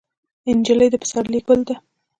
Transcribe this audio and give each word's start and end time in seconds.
نجلۍ 0.57 0.87
د 0.91 0.95
پسرلي 1.03 1.39
ګل 1.47 1.61
ده. 1.67 1.75